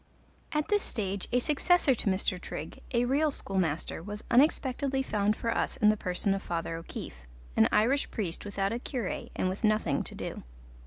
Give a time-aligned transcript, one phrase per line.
[0.51, 2.41] At this stage a successor to Mr.
[2.41, 7.27] Trigg, a real schoolmaster, was unexpectedly found for us in the person of Father O'Keefe,
[7.55, 10.41] an Irish priest without a cure and with nothing to do.